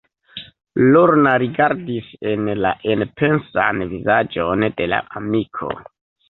[0.93, 5.71] Lorna rigardis en la enpensan vizaĝon de la amiko.